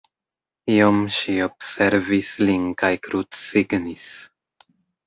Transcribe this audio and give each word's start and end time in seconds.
Iom 0.75 0.97
ŝi 1.17 1.35
observis 1.49 2.33
lin 2.49 2.67
kaj 2.83 2.93
krucsignis. 3.09 4.11